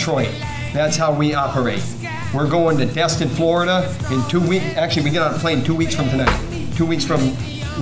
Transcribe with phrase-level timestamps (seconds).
[0.00, 0.30] Detroit.
[0.72, 1.82] That's how we operate.
[2.32, 4.64] We're going to Destin, Florida in two weeks.
[4.76, 6.30] Actually, we get on a plane two weeks from tonight.
[6.76, 7.20] Two weeks from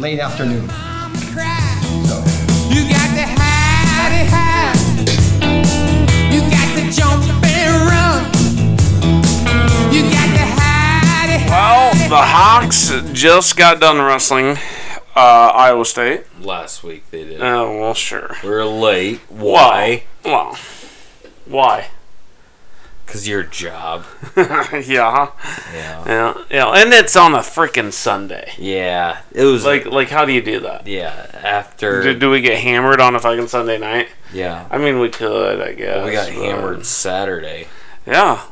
[0.01, 0.67] late afternoon.
[0.71, 2.17] So,
[2.71, 4.73] You got to hide it high.
[6.33, 8.25] You got to jump and run.
[9.93, 14.57] You got to hide it Well, the Hawks just got done wrestling
[15.15, 16.25] uh, Iowa State.
[16.41, 17.43] Last week they did.
[17.43, 18.35] Oh, well, sure.
[18.43, 19.21] We're late.
[19.29, 20.05] Why?
[20.25, 20.57] Well,
[21.45, 21.89] why?
[23.09, 24.05] Because your job.
[24.37, 25.33] yeah, Yeah.
[26.07, 26.67] yeah, yeah.
[26.69, 28.53] And it's on a freaking Sunday.
[28.59, 29.21] Yeah.
[29.33, 30.87] It was Like, like, how do you do that?
[30.87, 31.27] Yeah.
[31.43, 32.03] After.
[32.03, 34.09] Do, do we get hammered on a fucking Sunday night?
[34.33, 34.67] yeah.
[34.71, 36.05] I mean, we could, I guess.
[36.05, 37.69] we got but- hammered Saturday.
[38.07, 38.43] Yeah.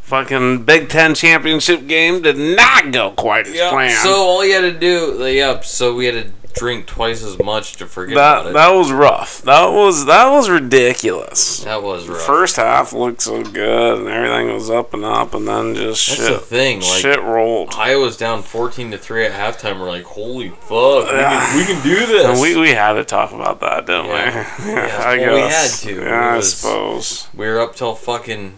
[0.00, 3.98] Fucking Big Ten championship game did not go quite as planned.
[4.02, 5.64] So all you had to do, yep.
[5.64, 8.52] So we had to drink twice as much to forget that about it.
[8.54, 9.42] that was rough.
[9.42, 11.60] That was that was ridiculous.
[11.64, 12.22] that was rough.
[12.22, 16.20] First half looked so good and everything was up and up, and then just That's
[16.20, 16.32] shit.
[16.32, 17.74] the thing, like- shit rolled.
[17.74, 19.78] Iowa's down fourteen to three at halftime.
[19.80, 22.26] We're like, holy fuck, we can, we can do this.
[22.26, 24.64] And we, we had to talk about that, didn't Yeah.
[24.64, 24.72] we?
[24.72, 25.94] Yeah, I well, we had to.
[26.02, 27.28] Yeah, I suppose.
[27.34, 28.54] we were up till fucking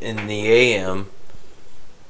[0.00, 1.08] in the AM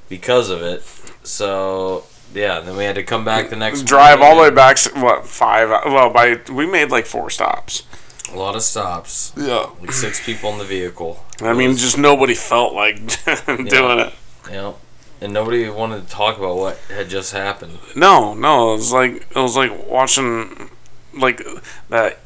[0.08, 0.82] because of it.
[1.26, 4.78] So yeah, then we had to come back the next Drive all the way back.
[4.94, 5.68] What five?
[5.68, 7.84] Well, by we made like four stops.
[8.32, 9.32] A lot of stops.
[9.36, 9.70] Yeah.
[9.80, 11.24] Like six people in the vehicle.
[11.40, 12.96] I mean, just nobody felt like
[13.46, 14.14] doing it.
[14.50, 14.74] Yeah.
[15.20, 17.78] And nobody wanted to talk about what had just happened.
[17.96, 20.70] No, no, it was like it was like watching
[21.14, 21.42] like
[21.88, 22.18] that.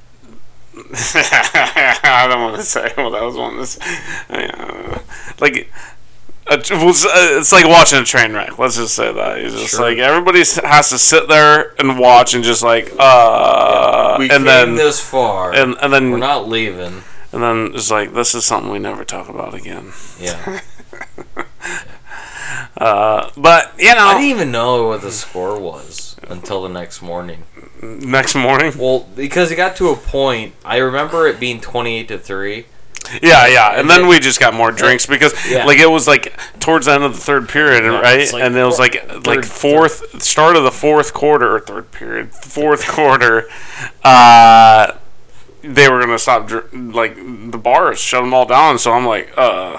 [0.74, 3.78] I don't want to say what I was wanting to say.
[5.38, 5.68] Like a, it was, uh,
[6.50, 8.58] it's like watching a train wreck.
[8.58, 9.38] Let's just say that.
[9.38, 9.80] It's just Sure.
[9.88, 14.44] like everybody has to sit there and watch and just like uh, We and came
[14.44, 15.54] then this far.
[15.54, 17.02] and and then we're not leaving.
[17.32, 19.92] and then it's like this is something we never talk about again.
[20.20, 20.60] Yeah.
[22.76, 27.02] Uh, but you know, I didn't even know what the score was until the next
[27.02, 27.44] morning.
[27.82, 28.72] next morning.
[28.76, 32.66] Well, because it got to a point, I remember it being 28 to 3.
[33.20, 35.64] Yeah, yeah, and then we just got more drinks because Yeah.
[35.64, 38.20] like it was like towards the end of the third period, right?
[38.20, 41.54] it's like and it was four- like like third- fourth start of the fourth quarter
[41.56, 43.48] or third period, fourth quarter.
[44.02, 44.92] Uh,
[45.62, 48.78] they were gonna stop dr- like the bars, shut them all down.
[48.78, 49.78] So I'm like, uh,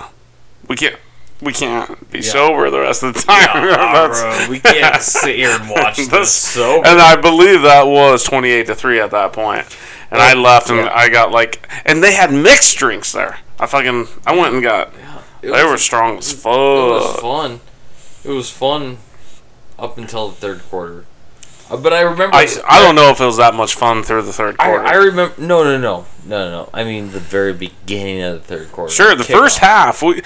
[0.68, 0.96] we can't.
[1.42, 3.48] We can't be sober the rest of the time.
[3.68, 6.88] That's- bro, we can't sit here and watch this That's- sober.
[6.88, 9.66] And I believe that was 28 to 3 at that point.
[10.14, 10.92] And I left and Yeah.
[10.94, 13.40] I got like and they had mixed drinks there.
[13.60, 14.90] I fucking I went and got
[15.42, 16.54] It they was- were strong as fuck.
[16.54, 17.60] It was fun.
[18.24, 19.00] It was fun
[19.78, 21.06] up until the third quarter.
[21.70, 22.36] Uh, but I remember.
[22.36, 24.86] I, I don't know if it was that much fun through the third I, quarter.
[24.86, 25.34] I remember.
[25.42, 26.70] No, no, no, no, no.
[26.74, 28.92] I mean the very beginning of the third quarter.
[28.94, 29.62] sure, the first Kickoff.
[29.62, 30.02] half.
[30.04, 30.22] We,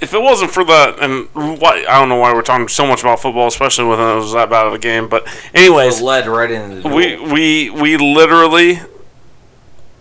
[0.00, 1.28] if it wasn't for the and
[1.60, 4.32] why I don't know why we're talking so much about football, especially when it was
[4.32, 5.08] that bad of a game.
[5.08, 6.88] But anyways, It led right into the.
[6.88, 8.80] we we we literally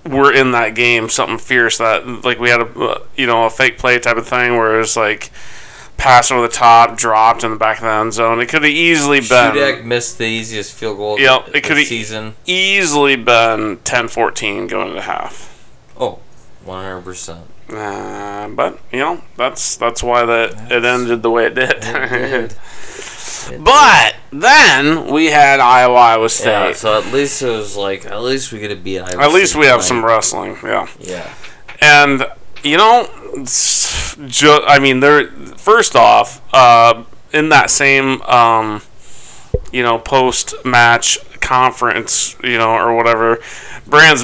[0.09, 3.77] were in that game something fierce that like we had a you know a fake
[3.77, 5.31] play type of thing where it was like
[5.97, 8.71] pass over the top dropped in the back of the end zone it could have
[8.71, 11.19] easily been Shudak missed the easiest field goal.
[11.19, 12.35] Yep, of it could season.
[12.45, 15.53] easily been 10-14 going to half
[15.99, 16.19] Oh,
[16.65, 17.45] 100 percent.
[17.73, 21.81] uh, but you know that's that's why that it ended the way it did
[23.63, 28.21] but then we had Iowa Iowa State Yeah, so at least it was like at
[28.21, 29.87] least we get to beat Iowa at least State we have tonight.
[29.87, 31.33] some wrestling yeah Yeah.
[31.81, 32.25] And
[32.63, 33.07] you know,
[34.27, 35.27] ju- I mean, there.
[35.57, 38.81] First off, uh, in that same, um,
[39.71, 43.39] you know, post-match conference, you know, or whatever,
[43.85, 44.23] Brands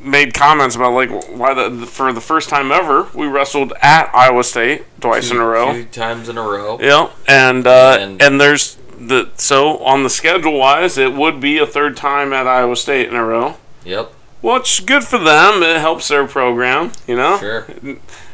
[0.00, 4.44] made comments about like why the for the first time ever we wrestled at Iowa
[4.44, 5.72] State twice in a row.
[5.72, 6.78] Two times in a row.
[6.80, 11.58] Yeah, and uh, and, And- there's the so on the schedule wise, it would be
[11.58, 13.56] a third time at Iowa State in a row.
[13.84, 14.12] Yep.
[14.42, 15.62] Which good for them.
[15.62, 17.38] It helps their program, you know.
[17.38, 17.66] Sure.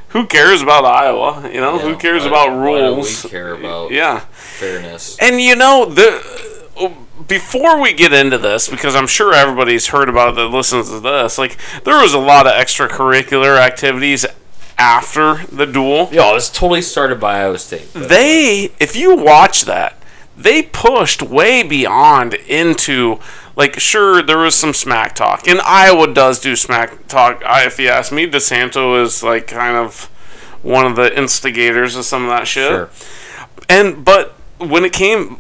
[0.08, 1.48] Who cares about Iowa?
[1.52, 3.24] You know, who cares about why do rules?
[3.24, 5.16] we care about Yeah, fairness.
[5.18, 6.22] and you know the
[7.28, 11.00] before we get into this, because I'm sure everybody's heard about it that listens to
[11.00, 11.38] this.
[11.38, 14.26] Like there was a lot of extracurricular activities
[14.76, 16.08] after the duel.
[16.10, 17.92] Yeah, it was totally started by Iowa State.
[17.92, 19.96] They, if you watch that,
[20.36, 23.20] they pushed way beyond into
[23.56, 27.40] like sure there was some smack talk and Iowa does do smack talk.
[27.44, 30.06] If you ask me, DeSanto is like kind of
[30.62, 32.68] one of the instigators of some of that shit.
[32.68, 32.90] Sure.
[33.68, 35.38] And but when it came,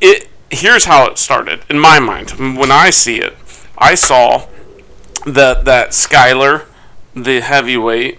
[0.00, 2.30] it here's how it started in my mind.
[2.58, 3.36] When I see it,
[3.78, 4.46] I saw
[5.26, 6.66] that that Schuyler,
[7.14, 8.18] the heavyweight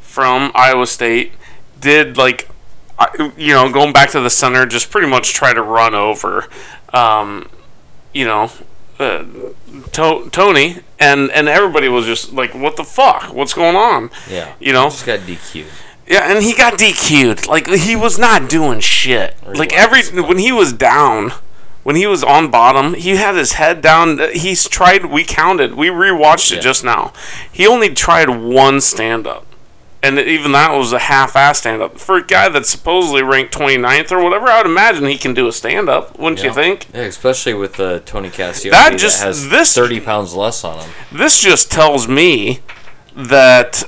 [0.00, 1.32] from Iowa State,
[1.80, 2.48] did like,
[3.36, 6.48] you know, going back to the center, just pretty much try to run over,
[6.92, 7.48] um,
[8.12, 8.50] you know.
[9.00, 9.24] Uh,
[9.92, 13.32] to- Tony and and everybody was just like, "What the fuck?
[13.34, 14.52] What's going on?" Yeah.
[14.60, 14.84] you know.
[14.84, 15.66] He just got DQ'd.
[16.06, 17.48] Yeah, and he got DQ'd.
[17.48, 19.34] Like he was not doing shit.
[19.46, 21.32] Like every when he was down,
[21.82, 24.18] when he was on bottom, he had his head down.
[24.34, 25.06] He's tried.
[25.06, 25.74] We counted.
[25.74, 26.60] We rewatched it Yeah.
[26.62, 27.12] just now.
[27.50, 29.46] He only tried one stand up,
[30.02, 34.12] and even that was a half-ass stand up for a guy that's supposedly ranked 29th
[34.12, 34.46] or whatever.
[34.48, 36.18] I would imagine he can do a stand up.
[36.18, 36.86] Wouldn't you think?
[36.94, 40.78] Yeah, especially with uh, Tony Cassioppi That that, just- has this- 30 pounds less on
[40.78, 40.90] him.
[41.10, 42.60] This just tells me
[43.16, 43.84] that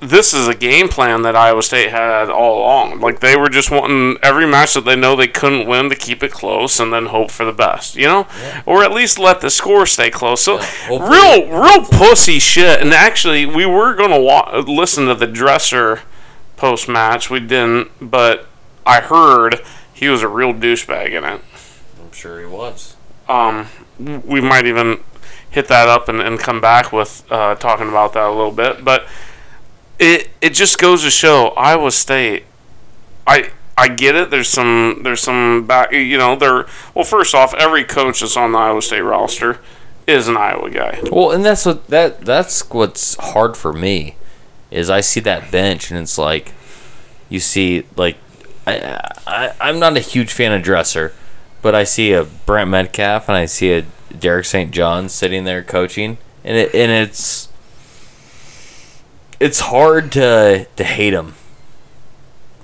[0.00, 3.00] this is a game plan that Iowa State had all along.
[3.00, 6.22] Like they were just wanting every match that they know they couldn't win to keep
[6.22, 8.26] it close and then hope for the best, you know,
[8.64, 10.40] or at least let the score stay close.
[10.42, 12.80] So Yeah, real, real pussy shit.
[12.80, 16.02] And actually, we were gonna wa- listen to the dresser
[16.56, 17.28] post match.
[17.28, 18.46] We didn't, but
[18.86, 19.60] I heard
[19.92, 21.40] he was a real douchebag in it
[22.00, 22.94] I'm sure he was.
[23.28, 23.66] um,
[23.98, 25.00] we might even
[25.50, 28.84] hit that up and, and come back with uh, talking about that a little bit.
[28.84, 29.06] But
[29.98, 32.44] it it just goes to show Iowa State.
[33.26, 34.30] I I get it.
[34.30, 35.92] There's some there's some back.
[35.92, 36.66] You know, there.
[36.94, 39.60] Well, first off, every coach that's on the Iowa State roster
[40.06, 41.00] is an Iowa guy.
[41.12, 44.16] Well, and that's what that that's what's hard for me
[44.70, 46.52] is I see that bench and it's like
[47.28, 48.16] you see like
[48.66, 51.12] I, I I'm not a huge fan of Dresser,
[51.62, 53.82] but I see a Brent Metcalf and I see a
[54.18, 54.70] Derek St.
[54.70, 57.47] John sitting there coaching and it and it's
[59.40, 61.34] it's hard to to hate him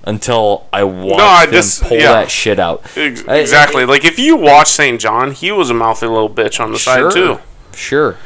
[0.05, 2.13] until I watch I them just- pull yeah.
[2.13, 2.83] that shit out.
[2.97, 3.85] Ex- I- exactly.
[3.87, 5.01] like if you watch St.
[5.01, 7.39] John, he was a mouthy little bitch on the Sure, side too.
[7.75, 8.17] Sure.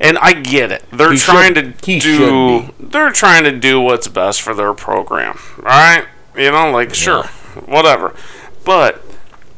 [0.00, 0.82] And I get it.
[0.90, 2.70] They're He trying should- to do.
[2.80, 5.38] They're trying to do what's best for their program.
[5.58, 6.04] All right,
[6.36, 7.24] you know, like sure,
[7.66, 8.14] whatever.
[8.64, 8.96] But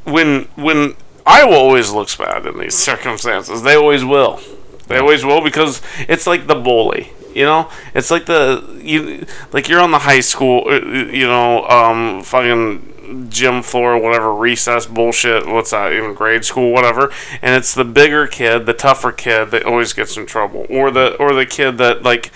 [0.04, 4.40] when when Iowa always looks bad in these circumstances, they always will.
[4.88, 7.12] They always will because it's like the bully.
[7.34, 10.64] You know, it's like the you like you're on the high school.
[10.66, 15.46] uh, You know, um, fucking gym floor, whatever recess bullshit.
[15.46, 15.92] What's that?
[15.92, 17.10] Even grade school, whatever.
[17.42, 21.14] And it's the bigger kid, the tougher kid that always gets in trouble, or the
[21.16, 22.30] or the kid that like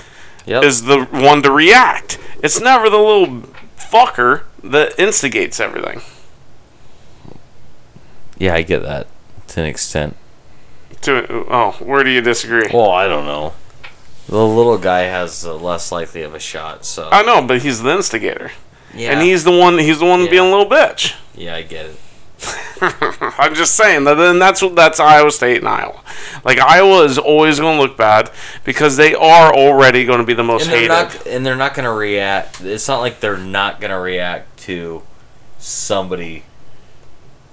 [0.46, 0.62] Yep.
[0.62, 2.18] is the one to react.
[2.42, 3.42] It's never the little
[3.76, 6.02] fucker that instigates everything.
[8.38, 9.06] yeah, I get that
[9.48, 10.16] to an extent.
[11.02, 12.68] To oh, where do you disagree?
[12.72, 13.54] Well, I don't know.
[14.28, 17.82] The little guy has uh, less likely of a shot, so I know, but he's
[17.82, 18.50] the instigator,
[18.94, 19.78] yeah, and he's the one.
[19.78, 20.30] He's the one Yeah.
[20.30, 21.14] being a little bitch.
[21.34, 21.96] yeah, I get it.
[23.38, 24.14] I'm just saying that.
[24.14, 26.00] Then that's what that's Iowa State and Iowa.
[26.44, 28.30] Like Iowa is always going to look bad
[28.64, 30.88] because they are already going to be the most And hated.
[30.88, 32.60] not, and they're not gonna react.
[32.60, 35.02] It's not like they're not gonna react to
[35.58, 36.42] somebody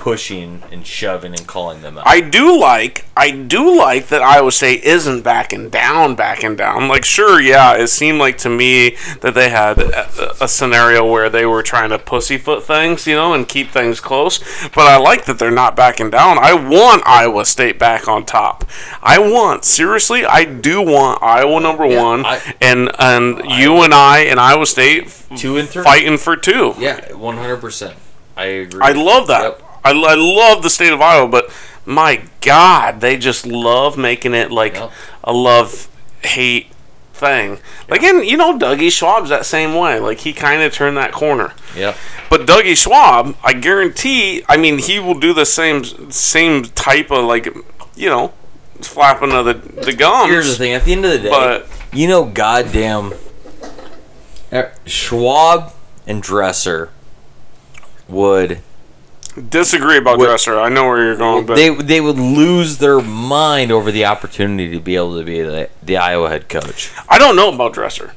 [0.04, 2.04] pushing and shoving and calling them out.
[2.06, 6.90] I do like, I do like that Iowa State isn't backing down, backing down.
[6.90, 11.30] Like, sure, yeah, it seemed like to me that they had a, a scenario where
[11.30, 14.40] they were trying to pussyfoot things, you know, and keep things close.
[14.76, 16.38] But I like that they're not backing down.
[16.38, 18.66] I want Iowa State back on top.
[19.02, 23.94] I want, seriously, I do want Iowa number Yeah, one, I- and and you and
[23.94, 25.82] I and Iowa State Two and three.
[25.86, 26.76] fighting for two.
[26.78, 27.96] yeah, one hundred percent.
[28.36, 28.82] I agree.
[28.84, 29.44] I love that.
[29.44, 29.70] Yep.
[29.84, 31.52] I, I love the state of Iowa, but
[31.86, 34.92] my God, they just love making it like Yep.
[35.24, 35.90] a love
[36.24, 36.68] hate
[37.14, 37.60] thing.
[37.90, 40.00] Like, and you know, Dougie Schwab's that same way.
[40.00, 41.54] Like, he kind of turned that corner.
[41.76, 41.98] Yep.
[42.30, 47.26] But Dougie Schwab, I guarantee, I mean, he will do the same same type of
[47.26, 47.46] like,
[47.96, 48.34] you know,
[48.82, 50.30] flapping of the the gums.
[50.32, 50.74] Here's the thing.
[50.74, 53.14] At the end of the day, But you know, goddamn,
[54.52, 55.74] eh, Schwab
[56.08, 56.90] and Dresser
[58.08, 58.62] would
[59.50, 60.60] disagree about Dresser.
[60.60, 64.72] I know where you're going, but they they would lose their mind over the opportunity
[64.72, 66.92] to be able to be the, the Iowa head coach.
[67.10, 68.14] I don't know about Dresser.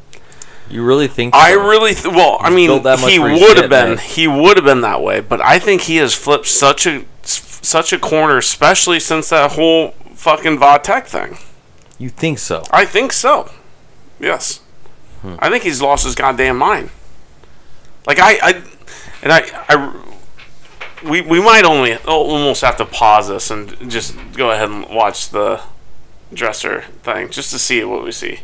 [0.68, 1.34] You really think?
[1.34, 1.68] I so?
[1.68, 2.38] really th- well.
[2.40, 2.70] I mean,
[3.08, 3.98] he would have been.
[3.98, 5.20] He would have been that way.
[5.20, 9.92] But I think he has flipped such a such a corner, especially since that whole
[10.14, 11.38] fucking Vatek thing.
[11.98, 12.64] You think so?
[12.70, 13.50] I think so.
[14.20, 14.60] Yes.
[15.22, 15.36] Hmm.
[15.38, 16.90] I think he's lost his goddamn mind.
[18.06, 18.62] Like I, I
[19.22, 20.02] and I, I,
[21.08, 25.30] we we might only almost have to pause this and just go ahead and watch
[25.30, 25.60] the
[26.32, 28.40] dresser thing just to see what we see.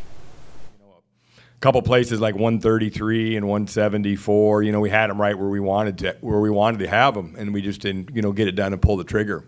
[0.81, 5.61] A couple places like 133 and 174 you know we had them right where we
[5.61, 8.49] wanted to where we wanted to have them and we just didn't you know get
[8.49, 9.45] it done and pull the trigger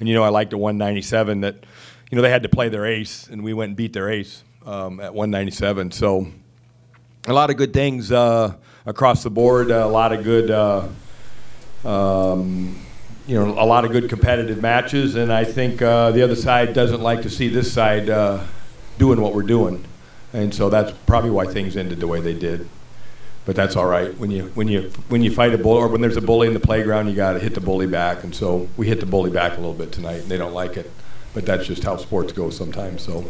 [0.00, 1.64] and you know i liked the 197 that
[2.10, 4.42] you know they had to play their ace and we went and beat their ace
[4.66, 6.26] um, at 197 so
[7.28, 8.52] a lot of good things uh,
[8.84, 10.88] across the board uh, a lot of good uh,
[11.84, 12.78] um,
[13.26, 16.72] you know a lot of good competitive matches and i think uh, the other side
[16.74, 18.42] doesn't like to see this side uh,
[18.98, 19.84] doing what we're doing
[20.32, 22.68] and so that's probably why things ended the way they did.
[23.44, 24.16] But that's all right.
[24.18, 26.54] When you when you when you fight a bull or when there's a bully in
[26.54, 28.22] the playground, you got to hit the bully back.
[28.22, 30.76] And so we hit the bully back a little bit tonight, and they don't like
[30.76, 30.90] it.
[31.34, 33.02] But that's just how sports go sometimes.
[33.02, 33.26] So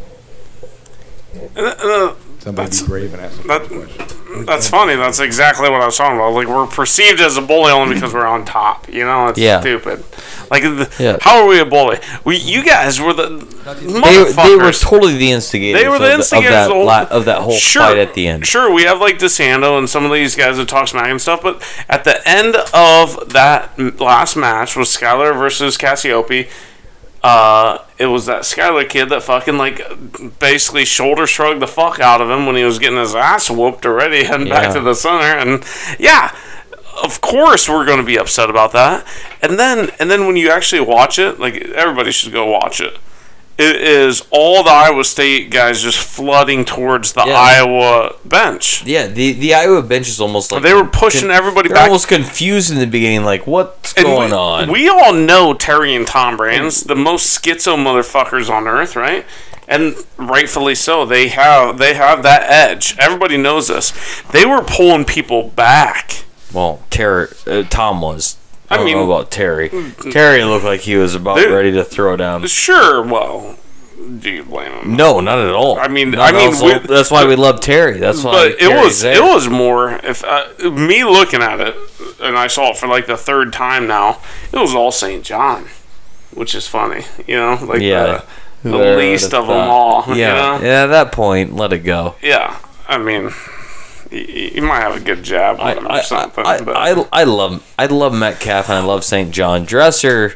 [1.57, 4.07] Uh, somebody That's- be brave and ask a that- question.
[4.47, 4.97] That's funny.
[4.97, 6.33] That's exactly what I was talking about.
[6.33, 8.89] Like we're perceived as a bully only because we're on top.
[8.89, 9.61] You know, it's Yeah.
[9.61, 10.03] stupid.
[10.51, 11.19] Like, the, Yeah.
[11.21, 11.99] how are we a bully?
[12.25, 14.35] We, you guys were the They, motherfuckers.
[14.47, 15.83] they were totally the instigators.
[15.83, 18.15] They were the of, instigators of of, that whole, of that whole sure, fight at
[18.15, 18.47] the end.
[18.47, 21.43] Sure, we have like DeSanto and some of these guys that talk smack and stuff,
[21.43, 26.49] but at the end of that last match was Schuyler versus Cassioppi.
[27.23, 29.81] Uh, it was that Schuyler kid that fucking like
[30.41, 33.87] basically shoulder shrugged the fuck out of him when he was getting his ass whooped
[33.87, 35.65] already, heading back to the center, and
[35.99, 36.37] yeah.
[37.03, 39.07] Of course, we're going to be upset about that,
[39.41, 42.99] and then and then when you actually watch it, like everybody should go watch it.
[43.63, 47.35] It is all the Iowa State guys just flooding towards the Yeah.
[47.39, 48.85] Iowa bench.
[48.85, 51.87] Yeah, the, the Iowa bench is almost like They were pushing everybody they're back.
[51.87, 54.73] almost confused in the beginning, like what's And going we, on?
[54.73, 59.25] We all know Terry and Tom Brands, the most schizo motherfuckers on earth, right?
[59.69, 61.07] And rightfully so.
[61.07, 62.97] They have they have that edge.
[62.99, 63.93] Everybody knows this.
[64.33, 66.25] They were pulling people back.
[66.53, 68.37] well, Terry, uh, Tom was.
[68.73, 69.69] I, I don't mean- know about Terry.
[70.11, 72.47] Terry looked like he was about ready to throw down.
[72.47, 73.57] Sure, well,
[74.19, 74.97] do you blame him?
[74.97, 75.79] No, not at all.
[75.79, 77.99] I mean- No, I mean, we- that's why we love Terry.
[77.99, 78.33] That's why.
[78.33, 79.17] but it Terry's was there.
[79.17, 81.77] it was more if uh, me looking at it
[82.21, 84.21] and I saw it for like the third time now.
[84.53, 85.25] It was all St.
[85.25, 85.67] John,
[86.35, 88.23] which is funny, you know, like Yeah.
[88.63, 89.69] the, the Whoever least would've of them thought.
[90.09, 90.17] all.
[90.17, 90.67] Yeah, you know?
[90.67, 90.83] yeah.
[90.85, 92.15] At that point, let it go.
[92.23, 93.31] Yeah, I mean,
[94.13, 96.91] you might have a good jab on I, him I, or something, I, but I,
[97.13, 99.31] I love I love Metcalf and I love St.
[99.33, 99.65] John.
[99.65, 100.35] Dresser,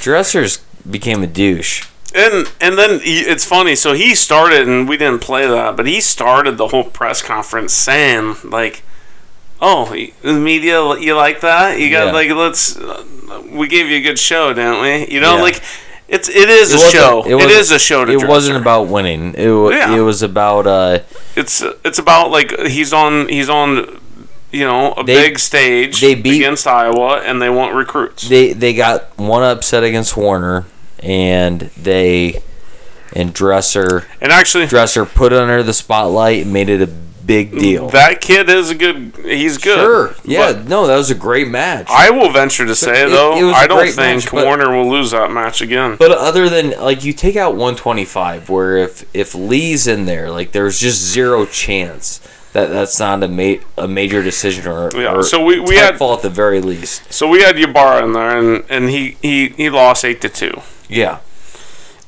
[0.00, 0.58] Dresser's
[0.88, 1.86] became a douche.
[2.14, 3.74] and and then he, it's funny.
[3.74, 7.72] So he started, and we didn't play that, but he started the whole press conference
[7.72, 8.82] saying like,
[9.60, 9.86] "Oh,
[10.22, 11.78] the media, you like that?
[11.78, 12.12] You got Yeah.
[12.12, 12.78] like let's,
[13.50, 15.08] we gave you a good show, didn't we?
[15.12, 15.42] You know, Yeah.
[15.42, 15.62] like."
[16.12, 17.22] It's it is It a show.
[17.26, 19.34] It wasn't- a show to It wasn't about winning.
[19.36, 19.96] It, Yeah.
[19.96, 20.98] it was about uh,
[21.36, 23.98] It's it's about like he's on he's on,
[24.50, 28.28] you know, a They- big stage they beat- against Iowa, and they want recruits.
[28.28, 30.66] they they got one upset against Warner,
[31.02, 32.42] and they
[33.14, 36.90] and Dresser and actually, Dresser put under the spotlight and made it a
[37.26, 37.88] big deal.
[37.90, 39.12] that kid is a good.
[39.24, 39.78] He's good.
[39.78, 41.86] Sure, yeah, no, that was a great match.
[41.88, 44.90] I will venture to say It- though, it I don't think match, but- Warner will
[44.90, 45.96] lose that match again.
[45.98, 50.52] But other than like you take out 125, where if if Lee's in there, like
[50.52, 52.20] there's just zero chance
[52.52, 55.96] that that's not a ma- a major decision or, Yeah, or so we- we had-
[55.96, 57.02] fall at the very least.
[57.10, 60.60] So we had Ybarra in there, and, and he, he, he lost eight to two.
[60.86, 61.18] Yeah,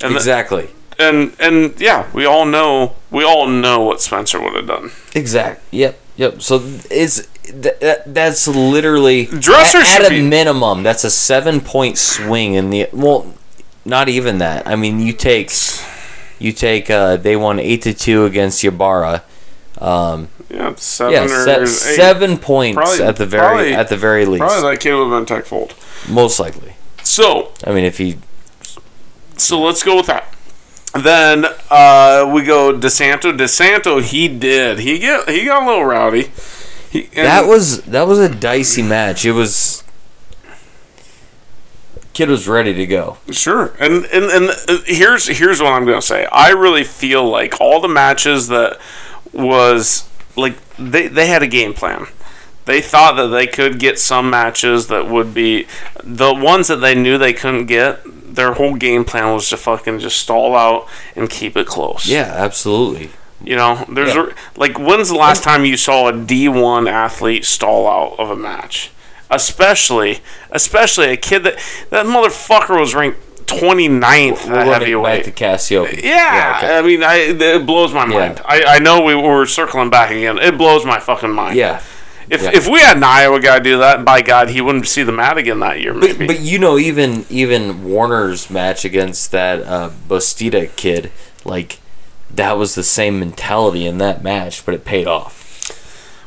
[0.02, 4.54] And the- exactly, and and yeah, we all know we all know what Spencer would
[4.54, 4.90] have done.
[5.14, 5.62] exact.
[5.70, 6.42] Yep, yep.
[6.42, 10.82] So it's th- that, that's literally Dresser at, at a be- minimum.
[10.82, 13.34] That's a seven point swing in the well,
[13.84, 14.66] not even that.
[14.66, 15.50] I mean, you take
[16.38, 19.22] you take uh, they won eight to two against Ybarra.
[19.80, 23.96] Um, Yeah, seven yeah, or se- seven points Probably- at the very probably- at the
[23.96, 25.74] very least, Probably that would have tech fold.
[26.08, 26.74] most likely.
[27.02, 28.18] So I mean, if he
[29.36, 30.32] so let's go with that.
[30.94, 33.36] Then uh, we go DeSanto.
[33.36, 34.78] DeSanto, he did.
[34.78, 36.30] He get he got a little rowdy.
[36.90, 39.24] He, that was that was a dicey match.
[39.24, 39.82] It was
[42.12, 43.18] kid was ready to go.
[43.30, 46.26] Sure, and and and uh, here's here's what I'm gonna say.
[46.26, 48.78] I really feel like all the matches that
[49.32, 52.06] was like they they had a game plan.
[52.66, 55.66] They thought that they could get some matches that would be
[56.02, 58.00] the ones that they knew they couldn't get.
[58.35, 62.06] Their whole game plan was to fucking just stall out and keep it close.
[62.06, 63.11] Yeah, absolutely.
[63.42, 64.28] You know, there's Yeah.
[64.30, 68.37] a, like when's the last time you saw a D1 athlete stall out of a
[68.37, 68.90] match?
[69.30, 71.56] Especially, especially a kid that
[71.90, 75.25] that motherfucker was ranked 29th We're at running back heavyweight.
[75.25, 76.02] to Cassioppi.
[76.02, 76.78] Yeah, okay.
[76.78, 78.18] I mean, I, it blows my Yeah.
[78.18, 78.40] mind.
[78.47, 80.38] I, I know we were circling back again.
[80.38, 81.56] It blows my fucking mind.
[81.56, 81.80] yeah.
[82.31, 82.50] If, yeah.
[82.54, 85.37] if we had an Iowa guy do that, by God, he wouldn't see the mat
[85.38, 85.93] again that year.
[85.93, 86.26] Maybe.
[86.26, 91.12] But, but you know, even even Warner's match against that uh, Bastida kid,
[91.45, 91.81] like
[92.31, 95.43] that was the same mentality in that match, but it paid off.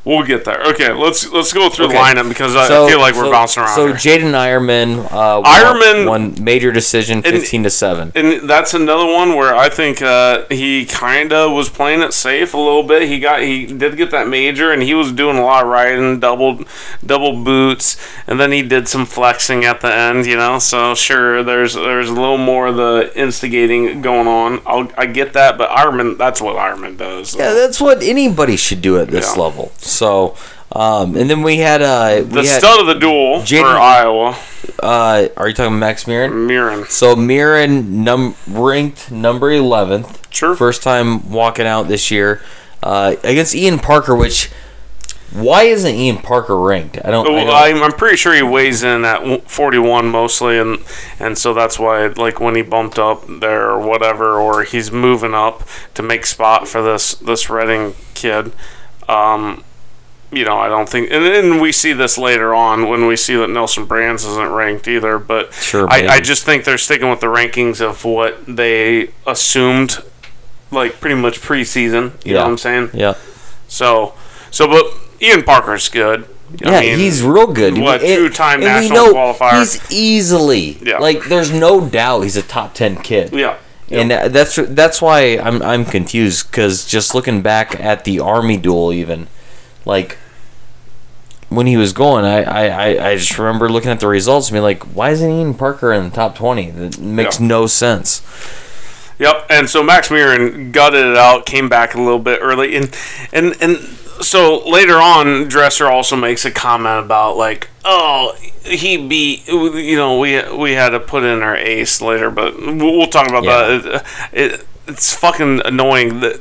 [0.08, 0.62] We'll get there.
[0.70, 1.96] Okay, let's let's go through Okay.
[1.96, 3.76] the lineup because I So- feel like we're so- bouncing around.
[3.76, 3.94] So.
[3.94, 8.14] Jaydin Eierman, uh, Eierman- won, won major decision, fifteen to seven.
[8.16, 12.54] and that's another one where I think uh, he kind of was playing it safe
[12.54, 13.02] a little bit.
[13.10, 16.20] He got he did get that major, and he was doing a lot of riding,
[16.22, 16.62] double
[17.06, 17.98] double boots,
[18.28, 20.26] and then he did some flexing at the end.
[20.26, 24.62] You know, so sure, there's there's a little more of the instigating going on.
[24.66, 27.36] I'll, I get that, but Eierman, that's what Eierman does.
[27.36, 29.42] Yeah, that's what anybody should do at this Yeah.
[29.44, 29.72] level.
[29.80, 33.62] So, um, and then we had uh, the we had, stud of the duel Jaden-
[33.62, 34.38] for Iowa,
[34.84, 36.32] uh, are you talking Max Murin?
[36.32, 36.88] Murin.
[36.88, 40.28] So Murin num- ranked number eleventh.
[40.34, 40.56] Sure.
[40.56, 42.42] First time walking out this year
[42.84, 44.52] uh, against Ian Parker, which
[45.32, 46.98] why isn't Ian Parker ranked?
[47.04, 47.28] I don't.
[47.28, 50.80] I Well, I'm, I'm pretty sure he weighs in at 41 mostly, and
[51.20, 55.34] and so that's why like when he bumped up there or whatever, or he's moving
[55.34, 58.54] up to make spot for this this Reading kid.
[59.10, 59.64] Um,
[60.32, 63.36] you know, I don't think, and then we see this later on when we see
[63.38, 65.18] that Nelson Brands isn't ranked either.
[65.20, 69.98] But Sure, I, I just think they're sticking with the rankings of what they assumed,
[70.72, 72.14] like pretty much preseason.
[72.26, 72.90] You know what I'm saying?
[72.94, 73.14] yeah.
[73.70, 74.14] So,
[74.52, 74.86] so but
[75.22, 76.24] Ian Parker's good.
[76.66, 77.78] I Yeah, mean, he's real good.
[77.78, 79.60] what, two-time national know qualifier.
[79.60, 80.98] He's easily Yeah.
[81.00, 81.26] like.
[81.26, 83.34] There's no doubt he's a top ten kid.
[83.34, 83.58] Yeah.
[83.90, 88.58] And uh, that's that's why I'm I'm confused because just looking back at the army
[88.58, 89.28] duel, even
[89.88, 90.18] like
[91.50, 94.64] when he was going, I, I, I- just remember looking at the results and being
[94.64, 96.70] like, why isn't Ian Parker in the top twenty?
[96.72, 97.48] That makes Yeah.
[97.48, 98.22] no sense.
[99.20, 99.48] Yep.
[99.50, 102.96] And so Max Murin gutted it out, came back a little bit early, and
[103.34, 103.78] and and
[104.22, 110.20] so later on, Dresser also makes a comment about like, oh, he beat, you know,
[110.20, 113.78] we we had to put in our ace later, but we'll, we'll talk about Yeah.
[113.78, 114.06] that.
[114.34, 116.40] It, it, it's fucking annoying that.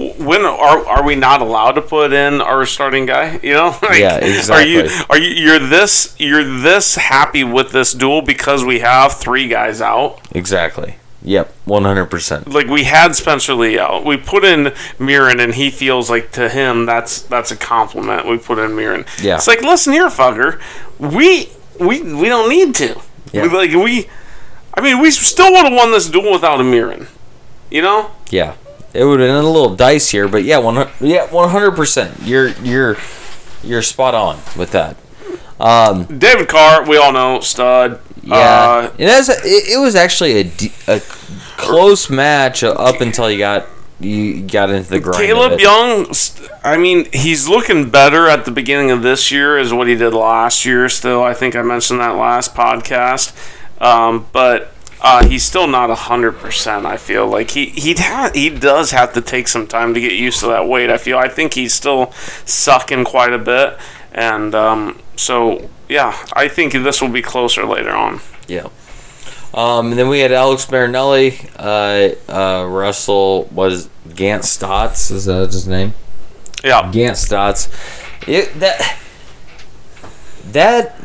[0.00, 3.38] When are are we not allowed to put in our starting guy?
[3.42, 7.92] You know, Like, Yeah, Are you are you you're this you're this happy with this
[7.92, 10.20] duel because we have three guys out?
[10.34, 10.96] Exactly.
[11.22, 11.52] Yep.
[11.66, 12.48] One hundred percent.
[12.48, 14.06] like we had Spencer Lee out.
[14.06, 14.66] We put in
[14.98, 18.26] Murin, and he feels like to him that's that's a compliment.
[18.26, 19.06] We put in Murin.
[19.22, 19.36] Yeah.
[19.36, 20.58] It's like listen here, fucker.
[20.98, 22.98] We we we don't need to.
[23.32, 23.42] Yeah.
[23.42, 24.08] We, like we,
[24.72, 27.06] I mean, we still would have won this duel without a Murin.
[27.70, 28.10] You know?
[28.30, 28.56] Yeah.
[28.92, 32.22] It would have been a little dice here, but yeah, one yeah, one hundred percent.
[32.22, 32.96] You're you're
[33.62, 34.96] you're spot on with that.
[36.18, 38.00] David Carr, we all know stud.
[38.22, 40.50] Yeah, Uh, and that's it, it was actually a,
[40.88, 41.00] a
[41.56, 43.66] close match up until you got
[44.00, 45.22] you got into the grind.
[45.22, 45.60] Kaleb.
[45.60, 46.06] Young,
[46.64, 50.14] I mean, he's looking better at the beginning of this year as what he did
[50.14, 50.88] last year.
[50.88, 53.32] Still, I think I mentioned that last podcast,
[53.80, 56.86] um, but uh, he's still not hundred percent.
[56.86, 60.12] I feel like he he ha- he does have to take some time to get
[60.12, 60.90] used to that weight.
[60.90, 62.12] I feel I think he's still
[62.44, 63.78] sucking quite a bit,
[64.12, 68.20] and um, so yeah, I think this will be closer later on.
[68.46, 68.68] Yeah.
[69.52, 75.10] Um, and then we had Alex Marinelli, uh, uh, Russell was Gant Stotts.
[75.10, 75.94] Is that his name?
[76.62, 77.68] Yeah, Gant Stotts.
[78.28, 78.98] It, that
[80.52, 80.96] that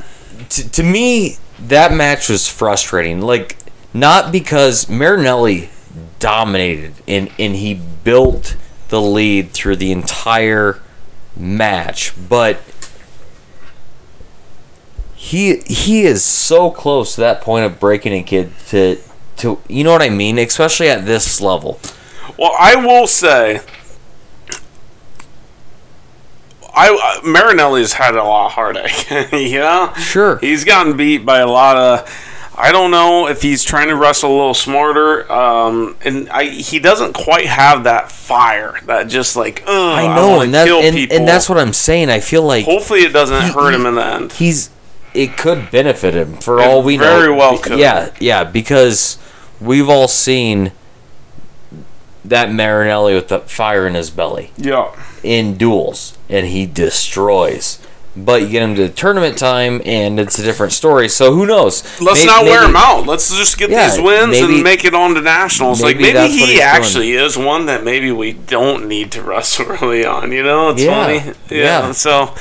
[0.50, 3.22] to, to me that match was frustrating.
[3.22, 3.58] Like
[3.96, 5.70] not because Marinelli
[6.20, 8.56] dominated and and he built
[8.90, 10.82] the lead through the entire
[11.36, 12.60] match, but
[15.16, 19.00] he he is so close to that point of breaking a kid to
[19.38, 21.80] to you know what I mean, especially at this level.
[22.38, 23.62] Well, I will say,
[26.76, 26.90] I
[27.24, 29.10] uh, Marinelli's had a lot of heartache.
[29.32, 30.38] you know, Sure.
[30.40, 32.32] he's gotten beat by a lot of.
[32.58, 36.80] I don't know if he's trying to wrestle a little smarter, um, and I, he
[36.80, 40.96] doesn't quite have that fire that just like I know, wanna and that kill and,
[40.96, 41.18] people.
[41.18, 42.10] and that's what I'm saying.
[42.10, 44.32] I feel like Hopefully, it doesn't he- hurt him in the end.
[44.34, 44.70] he's
[45.14, 47.04] it could benefit him for It all we know.
[47.20, 47.78] very well could.
[47.80, 49.18] Yeah, yeah, because
[49.62, 50.72] we've all seen
[52.24, 54.92] that Marinelli with the fire in his belly Yeah,
[55.24, 57.80] in duels, and he destroys.
[58.18, 61.10] But you get him to tournament time, and it's a different story.
[61.10, 61.84] So who knows?
[62.00, 63.06] let's May- not wear maybe- him out.
[63.06, 65.82] Let's just get Yeah, these wins maybe- and make it on to nationals.
[65.82, 66.62] like maybe maybe he he's doing.
[66.62, 70.32] actually is one that maybe we don't need to wrestle early on.
[70.32, 71.34] You know, it's Yeah, funny.
[71.50, 71.88] Yeah.
[71.88, 71.92] yeah.
[71.92, 72.34] So.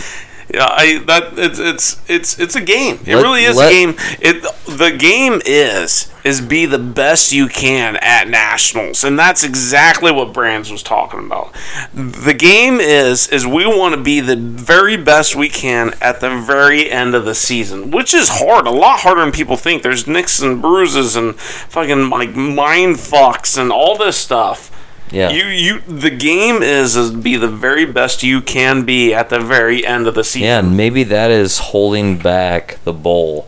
[0.53, 3.01] Yeah, I that it's it's it's it's a game.
[3.07, 3.97] It Let- really is let- a game.
[4.21, 10.11] It the game is is be the best you can at nationals, and that's exactly
[10.11, 11.55] what Brands was talking about.
[11.93, 16.41] The game is is we want to be the very best we can at the
[16.41, 19.83] very end of the season, which is hard, a lot harder than people think.
[19.83, 24.71] There's nicks and bruises and fucking like mind fucks and all this stuff.
[25.11, 25.31] Yeah.
[25.31, 29.39] You you the game is is be the very best you can be at the
[29.39, 30.47] very end of the season.
[30.47, 33.47] Yeah, and maybe that is holding back the bowl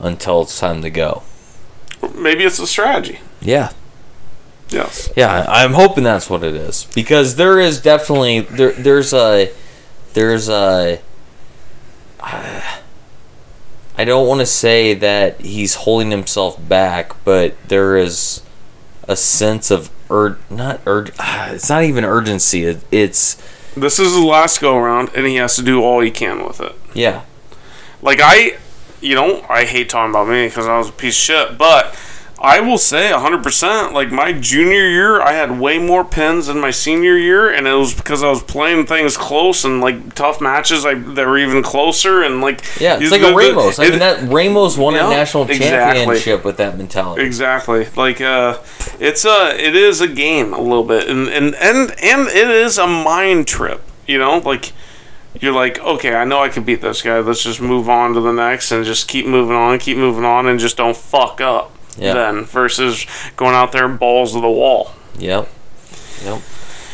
[0.00, 1.22] until it's time to go.
[2.14, 3.20] Maybe it's a strategy.
[3.40, 3.72] Yeah.
[4.70, 5.10] Yes.
[5.16, 9.50] Yeah, I'm hoping that's what it is because there is definitely there there's a
[10.12, 11.00] there's a
[12.20, 18.42] I don't want to say that he's holding himself back, but there is
[19.08, 22.64] a sense of ur not ur it's not even urgency.
[22.64, 23.34] It, it's
[23.76, 26.60] This is his last go around, and he has to do all he can with
[26.60, 26.74] it.
[26.94, 27.22] yeah.
[28.00, 28.58] Like I,
[29.00, 31.96] you know, I hate talking about me because I was a piece of shit, but
[32.40, 33.92] I will say 100%.
[33.92, 37.72] Like my junior year, I had way more pins than my senior year, and it
[37.74, 40.86] was because I was playing things close and like tough matches.
[40.86, 43.80] I that were even closer, and like Yeah, it's like a the- Ramos.
[43.80, 45.68] I mean, that Ramos won Yeah, a national exactly.
[46.04, 47.22] championship with that mentality.
[47.24, 47.88] Exactly.
[47.96, 48.58] Like uh
[49.00, 52.78] it's a it is a game a little bit and and and, and it is
[52.78, 54.38] a mind trip, you know?
[54.38, 54.72] Like
[55.40, 57.18] you're like, okay, I know I can beat this guy.
[57.20, 60.46] Let's just move on to the next and just keep moving on, keep moving on
[60.46, 61.72] and just don't fuck up.
[61.96, 62.14] Yeah.
[62.14, 64.92] Then versus going out there balls to the wall.
[65.18, 65.48] Yep.
[66.24, 66.42] Yep.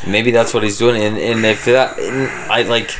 [0.06, 2.90] Maybe that's what he's doing, and, and if that, and I like,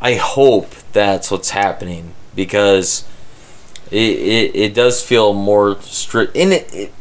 [0.00, 3.04] I hope that's what's happening because
[3.90, 6.92] it it, it does feel more strict, and it, it,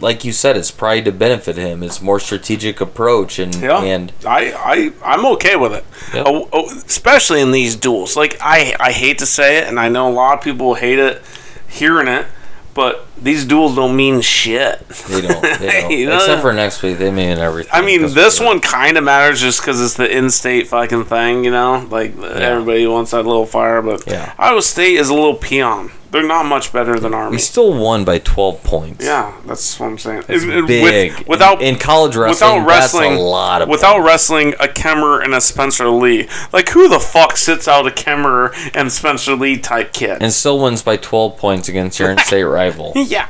[0.00, 1.82] like you said, it's probably to benefit him.
[1.82, 3.82] It's more strategic approach, and Yeah.
[3.82, 5.84] and I, I I'm okay with it.
[6.14, 8.16] Oh, oh, especially in these duels.
[8.16, 10.98] Like I I hate to say it and I know a lot of people hate
[10.98, 11.22] it
[11.68, 12.26] hearing it,
[12.74, 14.88] but these duels don't mean shit.
[14.88, 15.90] they don't, they don't.
[15.90, 16.16] You know?
[16.16, 17.70] except for next week, they mean everything.
[17.74, 21.50] I mean, this one kind of matters just because it's the in-state fucking thing, you
[21.50, 21.86] know.
[21.90, 24.32] Like everybody wants that little fire, but Yeah.
[24.38, 25.92] Iowa State is a little peon.
[26.10, 27.32] They're not much better than Army.
[27.36, 29.04] we still won by twelve points.
[29.04, 30.24] yeah, that's what I'm saying.
[30.28, 31.24] It's It- it- with- big.
[31.28, 34.06] without in college wrestling, without wrestling that's a lot of without points.
[34.06, 36.26] wrestling a Kemmer and a Spencer Lee.
[36.52, 40.18] Like who the fuck sits out a Kemmer and Spencer Lee type kid?
[40.20, 42.92] and still wins by 12 points against your in-state rival.
[42.96, 43.26] yeah,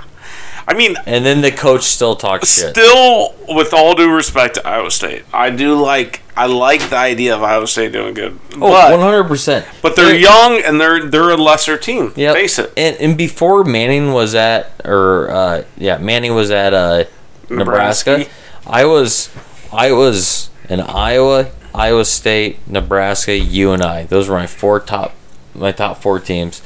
[0.68, 2.70] I mean, And then the coach still talks shit.
[2.70, 7.34] still with all due respect to Iowa State, I do like I like the idea
[7.34, 9.64] of Iowa State doing good, Oh, 100%.
[9.82, 12.12] but they're young and they're they're a lesser team.
[12.16, 12.34] Yep.
[12.34, 12.72] Face it.
[12.76, 17.04] And, and before Manning was at, or uh, yeah, Manning was at uh,
[17.50, 18.10] Nebraska.
[18.18, 18.30] Nebraska.
[18.66, 19.28] I was,
[19.72, 24.04] I was in Iowa, Iowa State, Nebraska, you and I.
[24.04, 25.14] Those were my four top,
[25.54, 26.62] my top four teams.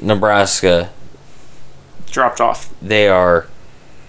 [0.00, 0.90] Nebraska,
[2.10, 2.72] Dropped off.
[2.80, 3.46] they are,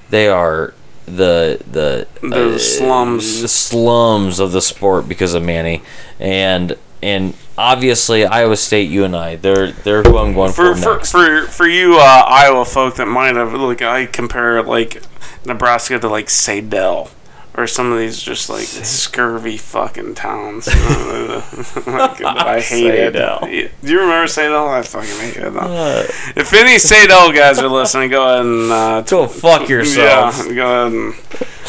[0.09, 0.73] they are
[1.05, 3.41] the the The uh, slums.
[3.41, 5.81] the slums of the sport because of Manny,
[6.19, 10.99] and and obviously Iowa State, you and I, They're they're who I'm going For for,
[10.99, 15.01] for, for for you uh, Iowa folk that might have like I compare like
[15.45, 17.09] Nebraska to like Sadell.
[17.55, 20.67] Or some of these just like scurvy fucking towns.
[20.67, 21.43] you know,
[21.87, 23.13] like, I hate it.
[23.13, 24.69] Do you remember Sadell?
[24.69, 26.37] I fucking hate it.
[26.37, 30.47] if any Sadell guys are listening, go ahead and uh, Go fuck yourselves.
[30.47, 31.13] Yeah, go ahead and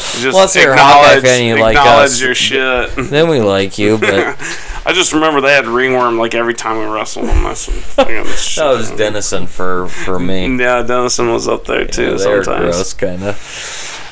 [0.01, 2.21] just Hawkeye acknowledge, you like acknowledge us.
[2.21, 2.91] your shit.
[3.11, 4.09] Then we like you, but
[4.85, 7.43] I just remember they had ringworm like every time we wrestled them.
[7.43, 7.65] That's
[7.95, 10.57] that was Denison for for me.
[10.57, 12.75] Yeah, Denison was up there too They're sometimes.
[12.75, 13.35] gross, kind of.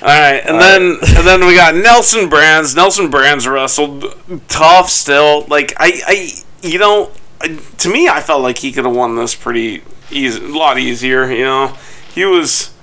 [0.01, 2.73] All right, and then and then we got Nelson Brands.
[2.75, 4.05] Nelson Brands wrestled
[4.47, 5.45] tough still.
[5.47, 6.31] Like I, I
[6.61, 10.43] you know, I- to me, I felt like he could have won this pretty easy,
[10.43, 11.29] a lot easier.
[11.29, 11.77] You know,
[12.13, 12.73] he was.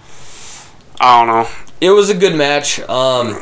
[1.00, 1.48] I don't know.
[1.80, 2.80] It was a good match.
[2.80, 3.36] Um,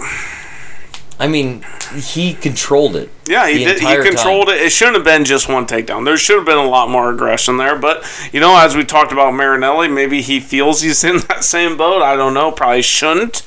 [1.18, 1.64] I mean,
[1.96, 3.10] he controlled it.
[3.28, 3.80] Yeah, he did.
[3.80, 4.56] He controlled time.
[4.56, 4.62] it.
[4.62, 6.04] It shouldn't have been just one takedown.
[6.04, 7.76] There should have been a lot more aggression there.
[7.76, 11.76] But you know, as we talked about Marinelli, maybe he feels he's in that same
[11.76, 12.02] boat.
[12.02, 12.52] I don't know.
[12.52, 13.42] Probably shouldn't.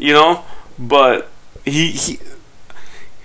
[0.00, 0.44] You know,
[0.78, 1.28] but
[1.64, 2.18] he he.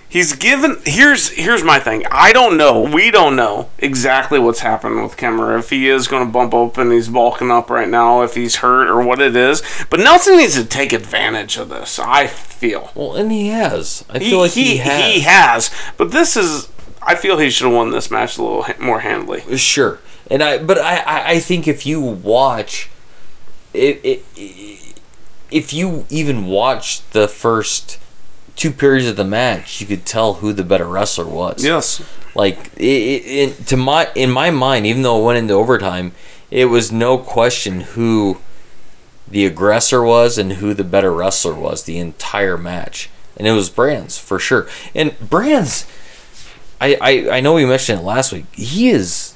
[0.08, 0.78] He's given.
[0.84, 2.04] Here's here's my thing.
[2.10, 2.80] I don't know.
[2.80, 5.58] We don't know exactly what's happened with Kemmer.
[5.58, 8.22] If he is going to bump open, he's bulking up right now.
[8.22, 9.62] If he's hurt or what it is.
[9.90, 11.98] But Nelson needs to take advantage of this.
[11.98, 12.92] I feel.
[12.94, 14.04] Well, and he has.
[14.08, 15.14] I feel like he, has.
[15.14, 15.70] he has.
[15.96, 16.68] But this is.
[17.02, 19.40] I feel he should have won this match a little ha- more handily.
[19.56, 19.98] Sure,
[20.30, 22.90] and I but I I, I think if you watch,
[23.74, 24.24] it, it,
[25.50, 27.98] if you even watched the first
[28.56, 31.64] two periods of the match, you could tell who the better wrestler was.
[31.64, 32.02] Yes.
[32.34, 36.12] Like it, it, it, to my in my mind, even though it went into overtime,
[36.50, 38.38] it was no question who
[39.28, 43.10] the aggressor was and who the better wrestler was the entire match.
[43.36, 44.68] And it was Brands for sure.
[44.94, 45.86] And Brands,
[46.80, 48.46] I, I, I know we mentioned it last week.
[48.52, 49.35] He is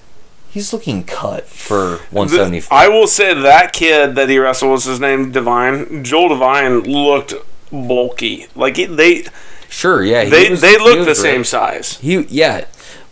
[0.51, 2.77] he's looking cut for 174.
[2.77, 6.05] I will say that kid that he wrestled was his name Devine.
[6.05, 7.35] Joel Devine looked
[7.73, 8.47] bulky.
[8.55, 9.25] Like he, they
[9.69, 10.29] sure, yeah.
[10.29, 11.17] they was- they he look the great.
[11.17, 11.99] same size.
[11.99, 12.67] He yeah,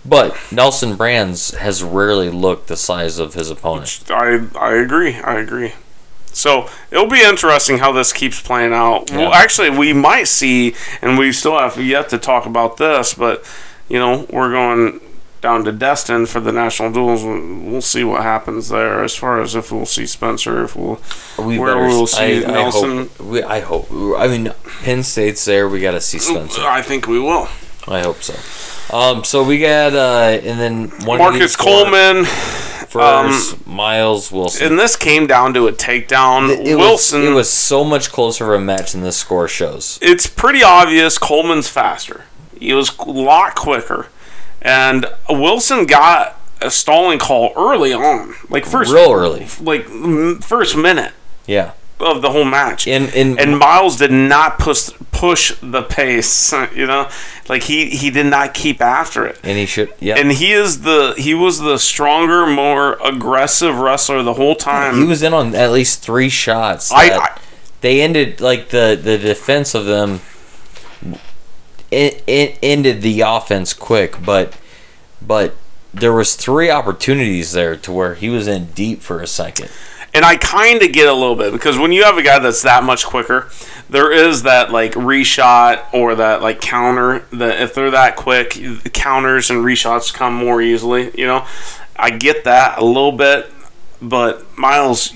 [0.05, 4.05] but Nelson Brands has rarely looked the size of his opponent.
[4.11, 5.17] I I agree.
[5.17, 5.73] I agree.
[6.31, 9.11] So it'll be interesting how this keeps playing out.
[9.11, 13.45] Well, actually, we might see, and we still have yet to talk about this, but
[13.89, 15.01] you know, we're going
[15.41, 17.23] down to Destin for the national duels.
[17.25, 21.01] We'll see what happens there as far as if we'll see Spencer, if we'll
[21.39, 22.97] We where we'll see I, I Nelson.
[23.09, 23.21] hope.
[23.21, 23.89] We, I hope.
[24.19, 25.69] I mean, Penn State's there.
[25.69, 26.63] We got to see Spencer.
[26.63, 27.49] I think we will.
[27.87, 28.35] I hope so.
[28.95, 34.67] Um, so we got uh, and then one Marcus Coleman, first, Myles Wilson.
[34.67, 36.51] and this came down to a takedown.
[36.51, 39.49] It- it Wilson, was, it was so much closer of a match than the score
[39.49, 39.99] shows.
[40.03, 42.25] it's pretty obvious Coleman's faster.
[42.59, 44.09] He was a lot quicker,
[44.63, 49.47] and Wilson got a stalling call early on, like first Real early.
[49.61, 49.87] like
[50.43, 51.13] first minute
[51.47, 52.87] Yeah, of the whole match.
[52.89, 56.53] and and, and Myles did not push push the pace.
[56.75, 57.09] You know,
[57.49, 59.39] like he he did not keep after it.
[59.45, 59.93] and he should.
[60.01, 64.99] Yeah, And he is the he was the stronger, more aggressive wrestler the whole time.
[64.99, 66.91] he was in on at least three shots.
[66.93, 67.39] I- I-
[67.81, 70.21] they ended like the the defense of them.
[71.91, 74.57] It, ended the offense quick, but
[75.21, 75.55] but
[75.93, 79.71] there was three opportunities there to where he was in deep for a second.
[80.15, 82.63] And I kind of get a little bit because when you have a guy that's
[82.63, 83.51] that much quicker,
[83.91, 88.59] there is that like reshot or that like counter that if they're that quick,
[88.93, 91.11] counters and reshots come more easily.
[91.15, 91.47] You know,
[91.97, 93.51] I get that a little bit,
[94.01, 95.13] but Myles,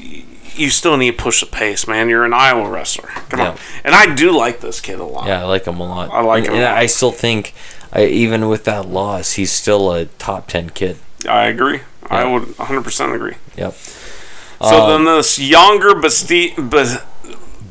[0.59, 2.09] you still need to push the pace, man.
[2.09, 3.09] You're an Iowa wrestler.
[3.29, 5.27] Come on, and I do like this kid a lot.
[5.27, 6.11] Yeah, I like him a lot.
[6.11, 6.65] I like and, him and.
[6.67, 7.55] I still think,
[7.93, 10.99] I, even with that loss, he's still a top ten kid.
[11.29, 11.81] I agree.
[12.11, 13.37] I would 100% agree.
[13.57, 13.73] Yep.
[13.75, 16.99] So Um, then this Yonger Basti- Bas-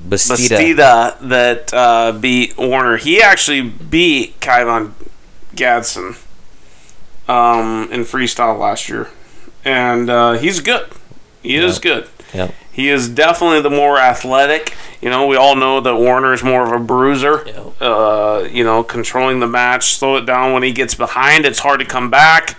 [0.09, 0.57] Bastida.
[0.75, 2.97] Bastida that uh, beat Warner.
[2.97, 4.93] He actually beat Kyven
[5.55, 6.17] Gadson
[7.27, 9.09] um, in freestyle last year,
[9.63, 10.87] and uh, he's good.
[11.43, 12.07] He is good.
[12.33, 12.53] Yep.
[12.71, 14.75] He is definitely the more athletic.
[15.01, 17.45] You know, we all know that Warner is more of a bruiser.
[17.81, 21.45] Uh, you know, controlling the match, slow it down when he gets behind.
[21.45, 22.57] It's hard to come back.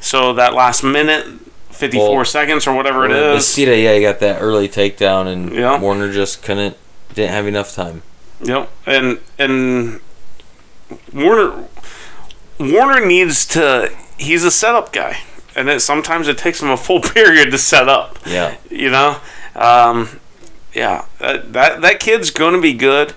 [0.00, 1.26] So that last minute,
[1.70, 3.44] fifty-four Well, seconds or whatever it Well, is.
[3.44, 5.78] Bastida, yeah, he got that early takedown, and Yeah.
[5.78, 6.76] Warner just couldn't,
[7.12, 8.02] didn't have enough time.
[8.42, 10.00] Yep, and and
[11.12, 11.64] Warner
[12.58, 13.92] Warner needs to.
[14.18, 15.18] He's a setup guy,
[15.54, 18.18] and it, sometimes it takes him a full period to set up.
[18.26, 18.56] Yeah.
[18.70, 19.18] You know,
[19.60, 20.20] um,
[20.74, 23.14] yeah, that, that that kid's going to be good.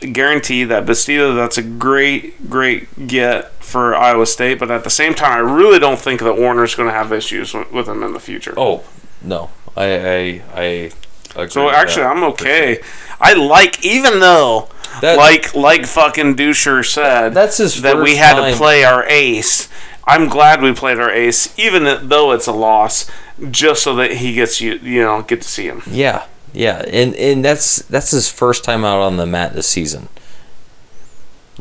[0.00, 1.34] Guarantee that Bastida.
[1.34, 4.58] That's a great, great get for Iowa State.
[4.58, 7.52] But at the same time, I really don't think that Warner's going to have issues
[7.54, 8.54] with, him in the future.
[8.56, 8.84] Oh
[9.22, 10.90] no, I I I.
[11.36, 12.06] Agree So actually.
[12.06, 12.80] I'm okay.
[13.20, 14.68] I like, even though,
[15.00, 18.50] That- like, like fucking Dresser said, That's his that we had time.
[18.50, 19.68] to play our ace.
[20.04, 23.08] I'm glad we played our ace, even though it's a loss,
[23.50, 25.82] just so that he gets you, you know, get to see him.
[25.86, 30.08] Yeah, yeah, and and that's that's his first time out on the mat this season.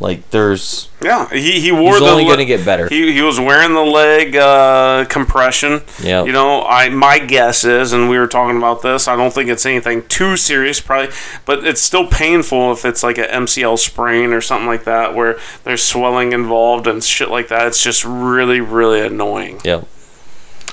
[0.01, 2.05] Like there's Yeah, he he wore he's the.
[2.05, 2.87] only le- to get better.
[2.87, 5.81] He, he was wearing the leg uh, compression.
[6.01, 9.09] Yeah, You know, I my guess is, and we were talking about this.
[9.09, 11.13] I don't think it's anything too serious, probably,
[11.45, 15.37] but it's still painful if it's like an MCL sprain or something like that, where
[15.65, 17.67] there's swelling involved and shit like that.
[17.67, 19.59] It's just really, really annoying.
[19.65, 19.85] Yep.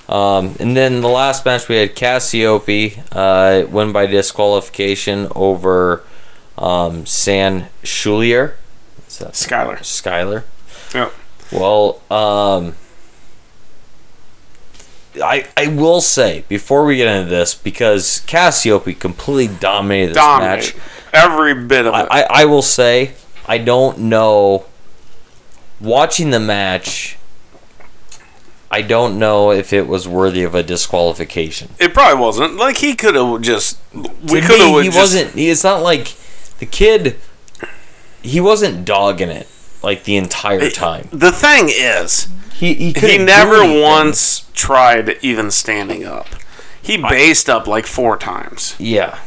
[0.08, 6.04] Um, and then the last match we had Cassioppi uh, win by disqualification over
[6.56, 8.56] um, Sam Schuyler.
[9.08, 9.82] Schuyler.
[9.82, 10.44] Schuyler.
[10.94, 11.10] Yeah.
[11.52, 12.74] Well, um,
[15.22, 20.74] I I will say before we get into this because Cassioppi completely dominated this Dominate
[20.74, 20.76] match.
[21.12, 22.08] every bit of it.
[22.10, 23.14] I, I, I will say
[23.46, 24.66] I don't know.
[25.80, 27.18] Watching the match,
[28.76, 31.70] I don't know if it was worthy of a disqualification.
[31.78, 32.56] it probably wasn't.
[32.56, 33.78] Like he could have just.
[33.94, 34.82] We could have.
[34.82, 35.30] he wasn't.
[35.30, 36.14] He, it's not like
[36.58, 37.16] the kid.
[38.20, 39.48] He wasn't dogging it
[39.82, 41.08] like the entire time.
[41.10, 46.26] The thing is, He he, he never once tried even standing up.
[46.82, 48.76] He based up like four times.
[48.78, 49.18] Yeah,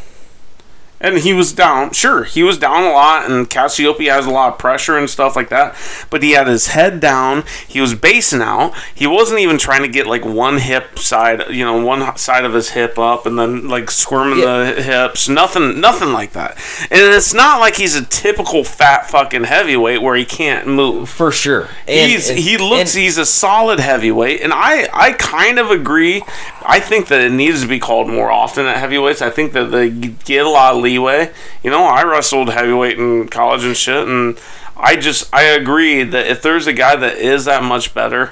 [1.01, 1.91] And he was down.
[1.91, 5.35] Sure, he was down a lot, and Cassioppi has a lot of pressure and stuff
[5.35, 5.75] like that.
[6.09, 7.43] But he had his head down.
[7.67, 8.73] He was basing out.
[8.93, 12.53] He wasn't even trying to get like one hip side, you know, one side of
[12.53, 15.29] his hip up, and then like squirming the hips.
[15.29, 16.57] Nothing, nothing like that.
[16.91, 21.09] And it's not like he's a typical fat fucking heavyweight where he can't move.
[21.09, 21.69] for sure.
[21.87, 25.71] And- he's and- he looks and- he's a solid heavyweight, and I I kind of
[25.71, 26.23] agree.
[26.65, 29.21] I think that it needs to be called more often at heavyweights.
[29.21, 31.31] I think that they get a lot of leeway.
[31.63, 34.39] You know, I wrestled heavyweight in college and shit, and
[34.75, 38.31] I just I agree that if there's a guy that is that much better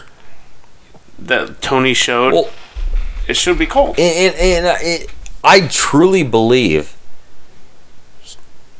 [1.19, 2.49] that Tony showed, Well,
[3.27, 3.99] it should be called.
[3.99, 5.11] and, and, and uh, it,
[5.43, 6.95] I truly believe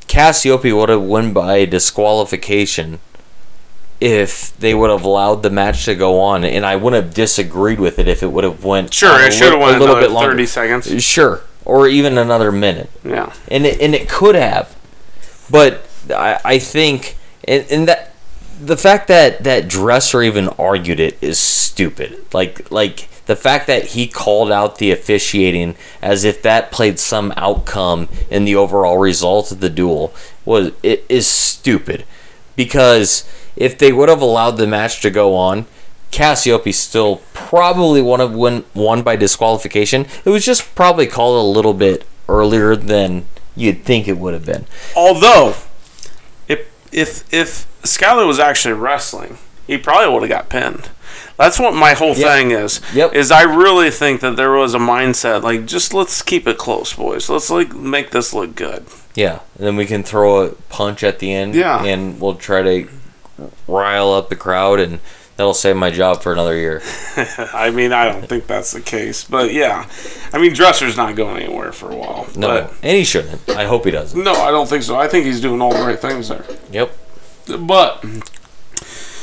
[0.08, 3.00] Cassioppi would have won by disqualification
[4.00, 7.80] if they would have allowed the match to go on, and I wouldn't have disagreed
[7.80, 10.12] with it if it would have went Sure, it should have went a little bit
[10.12, 10.32] longer.
[10.32, 11.04] thirty seconds.
[11.04, 12.90] Sure, or even another minute.
[13.04, 13.34] Yeah.
[13.50, 14.76] and it, and it could have,
[15.52, 18.14] but I, I think and, and that
[18.60, 22.26] the fact that that Dresser even argued it is stupid.
[22.34, 27.34] Like like the fact that he called out the officiating as if that played some
[27.36, 30.14] outcome in the overall result of the duel
[30.46, 32.06] was it is stupid
[32.56, 35.66] because if they would have allowed the match to go on.
[36.12, 40.06] Cassioppi still probably would have won, won by disqualification.
[40.26, 44.46] It was just probably called a little bit earlier than you'd think it would have
[44.46, 44.66] been.
[44.96, 45.56] Although,
[46.48, 46.60] if
[46.92, 50.90] if if Schuyler was actually wrestling, he probably would have got pinned.
[51.38, 52.18] That's what my whole Yep.
[52.18, 52.82] thing is.
[52.94, 53.14] Yep.
[53.14, 56.94] Is I really think that there was a mindset like just let's keep it close,
[56.94, 57.30] boys.
[57.30, 58.86] Let's like make this look good.
[59.14, 61.56] Yeah, and then we can throw a punch at the end.
[61.56, 61.84] Yeah.
[61.84, 62.88] and we'll try to
[63.68, 65.00] rile up the crowd, and
[65.38, 66.82] that'll save my job for another year.
[67.54, 69.88] I mean, I don't think that's the case, but yeah.
[70.34, 72.28] I mean, Dresser's not going anywhere for a while.
[72.36, 73.48] No, and he shouldn't.
[73.50, 74.22] I hope he doesn't.
[74.22, 74.98] no, I don't think so.
[74.98, 76.46] I think he's doing all the right things there.
[76.72, 76.92] Yep.
[77.62, 78.04] But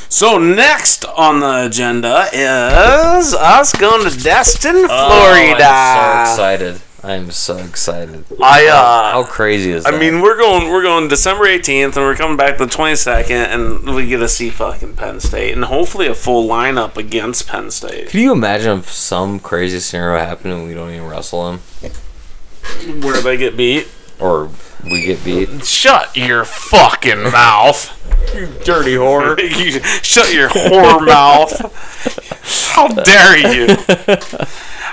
[0.09, 5.57] so next on the agenda is us going to Destin, Florida.
[5.59, 6.81] Oh, I'm so excited.
[7.05, 8.25] I'm so excited.
[8.41, 9.93] I uh, How crazy is that?
[9.93, 13.95] I mean, we're going we're going December 18th, and we're coming back the 22nd, and
[13.95, 18.09] we get to see fucking Penn State, and hopefully a full lineup against Penn State.
[18.09, 21.59] can you imagine if some crazy scenario happened and we don't even wrestle them?
[23.03, 23.87] Where they get beat.
[24.19, 24.49] or
[24.83, 25.63] we get beat?
[25.63, 29.37] Shut your fucking mouth, You dirty whore.
[29.65, 31.53] you shut your whore mouth.
[32.73, 33.67] How dare you?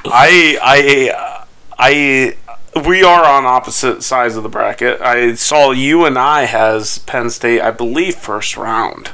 [0.05, 1.39] I I
[1.79, 2.37] I
[2.85, 5.01] we are on opposite sides of the bracket.
[5.01, 9.11] I saw you and I has Penn State, I believe, first round.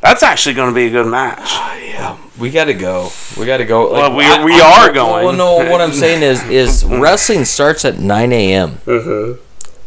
[0.00, 1.50] That's actually going to be a good match.
[1.94, 3.10] Yeah, We got to go.
[3.38, 3.92] We got to go.
[3.92, 5.26] Like, Well, we- we are going.
[5.26, 8.78] Well, no, what I'm saying is, is wrestling starts at 9 a.m.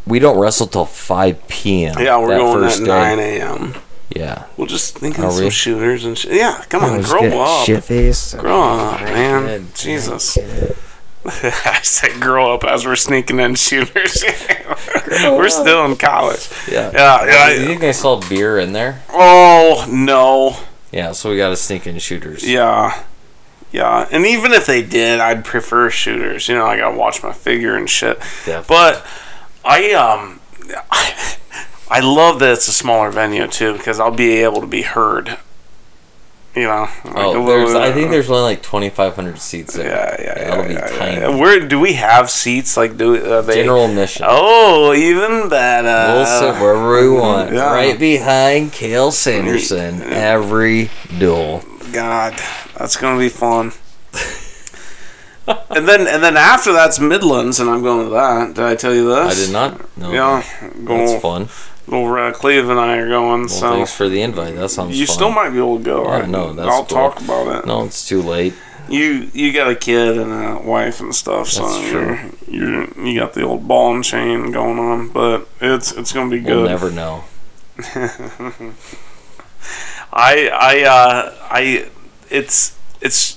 [0.06, 1.96] We don't wrestle till 5 p.m.
[1.96, 2.04] Mm-hmm.
[2.06, 2.86] Yeah, we're going at day.
[2.86, 3.74] 9 a.m.
[4.16, 4.46] Yeah.
[4.56, 5.50] We'll just think of some we?
[5.50, 6.32] shooters and shit.
[6.34, 7.66] Yeah, come on, grow up.
[7.66, 8.34] Shit face.
[8.36, 9.68] Grow up, man.
[9.76, 10.38] Jesus.
[11.44, 14.24] I said grow up as we're sneaking in shooters.
[15.24, 16.50] we're still in college.
[16.70, 16.92] Yeah.
[16.94, 17.50] Yeah, yeah.
[17.52, 19.04] You think they sell beer in there?
[19.10, 20.56] Oh, no.
[20.92, 22.48] Yeah, so we got to sneak in shooters.
[22.48, 23.04] Yeah.
[23.72, 24.08] Yeah.
[24.12, 26.48] And even if they did, I'd prefer shooters.
[26.48, 28.20] You know, I gotta watch my figure and shit.
[28.46, 28.66] Definitely.
[28.68, 29.06] But
[29.66, 30.40] I um
[31.90, 35.38] I love that it's a smaller venue too because I'll be able to be heard.
[36.58, 39.88] You know, like Oh, there's, I think there's only like 2,500 seats there.
[39.88, 40.50] Yeah, yeah, yeah.
[40.50, 41.22] That'll be yeah, yeah, tiny.
[41.22, 41.40] yeah.
[41.40, 42.76] Where do we have seats?
[42.76, 43.56] Like, do uh, they?
[43.56, 44.26] General admission.
[44.28, 46.14] Oh, even better.
[46.14, 47.54] We'll sit wherever we want.
[47.54, 47.72] yeah.
[47.72, 50.02] Right behind Cael Sanderson.
[50.02, 50.90] Every
[51.20, 51.64] duel.
[51.92, 52.34] God,
[52.76, 53.72] that's gonna be fun.
[55.70, 58.56] and then, and then after that's Midlands, and I'm going to that.
[58.56, 59.40] Did I tell you this?
[59.40, 60.12] I did not No.
[60.12, 60.44] Yeah,
[60.84, 60.98] go.
[60.98, 61.48] That's fun.
[61.88, 63.42] Little uh, Cleve and I are going.
[63.42, 64.56] Well, so thanks for the invite.
[64.56, 65.14] That sounds you fun.
[65.16, 66.04] still might be able to go.
[66.04, 66.98] Yeah, I- no, that's I'll cool.
[67.12, 67.66] talk about it.
[67.66, 68.54] No, it's too late.
[68.90, 73.20] You you got a kid and a wife and stuff, so That's you're, you're you
[73.20, 76.56] got the old ball and chain going on, but it's it's gonna be good.
[76.56, 77.24] We'll never know.
[80.14, 81.90] I I uh I
[82.30, 83.36] it's it's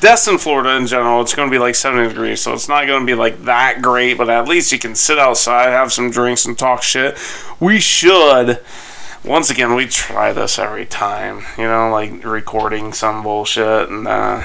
[0.00, 1.20] Destin, Florida in general.
[1.22, 3.80] It's going to be like 70 degrees, so it's not going to be like that
[3.82, 4.18] great.
[4.18, 7.16] But at least you can sit outside, have some drinks, and talk shit.
[7.60, 8.60] We should.
[9.24, 14.42] Once again, we try this every time, you know, like recording some bullshit, and uh,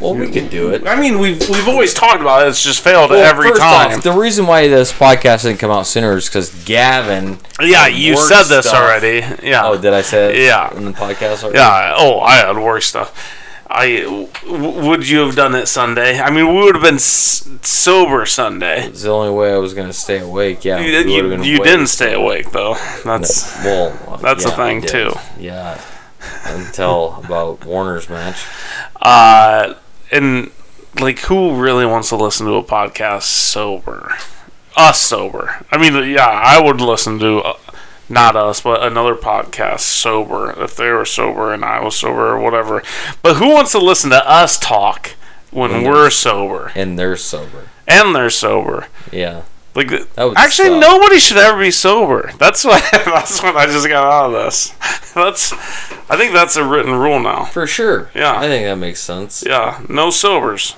[0.00, 0.86] Well, we can do it.
[0.86, 2.48] I mean, we've we've always talked about it.
[2.48, 3.92] It's just failed Well, every time.
[3.92, 7.38] off, the reason why this podcast didn't come out sooner is because Gavin.
[7.60, 8.82] yeah, you said this stuff.
[8.82, 9.18] already.
[9.46, 9.66] Yeah.
[9.66, 10.44] Oh, did I say it?
[10.44, 10.74] Yeah.
[10.74, 11.58] In the podcast already?
[11.58, 11.94] Yeah.
[11.96, 13.42] Oh, I had work stuff.
[13.68, 14.28] I w-
[14.88, 16.18] would you have done it Sunday?
[16.20, 18.86] I mean, we would have been s- sober Sunday.
[18.86, 20.64] It's the only way I was gonna stay awake.
[20.64, 22.74] Yeah, You, you, you didn't stay awake though.
[23.04, 25.12] That's Well, That's a yeah, I thing, too.
[25.38, 25.80] Yeah,
[26.44, 28.44] until about Warner's match.
[29.02, 29.74] uh,
[30.12, 30.50] and
[31.00, 34.14] like who really wants to listen to a podcast sober?
[34.76, 35.64] Us sober.
[35.72, 37.56] I mean, yeah, I would listen to uh,
[38.08, 42.38] not us, but another podcast sober if they were sober and I was sober or
[42.40, 42.82] whatever.
[43.22, 45.10] But who wants to listen to us talk
[45.50, 47.68] when When we're sober And they're sober.
[47.88, 48.86] and they're sober?
[49.12, 49.42] Yeah.
[49.74, 50.80] Like actually, suck.
[50.80, 52.32] nobody should ever be sober.
[52.38, 54.70] That's what that's what I just got out of this.
[55.14, 55.52] That's
[56.10, 57.44] I think that's a written rule now.
[57.44, 58.10] For sure.
[58.14, 58.36] Yeah.
[58.38, 59.42] I think that makes sense.
[59.46, 60.76] Yeah, no sobers.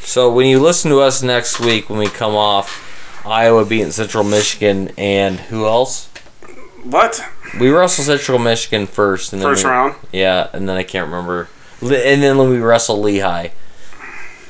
[0.00, 2.85] So when you listen to us next week when we come off
[3.26, 6.06] Iowa beating Central Michigan and who else?
[6.84, 7.20] What?
[7.58, 9.94] We wrestle Central Michigan first and then First we- round?
[10.12, 11.48] Yeah, and then I can't remember.
[11.82, 13.48] And then when we wrestle Lehigh,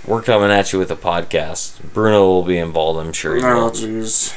[0.06, 1.82] we're coming at you with a podcast.
[1.92, 3.34] Bruno will be involved, I'm sure.
[3.36, 4.34] He Oh, jeez.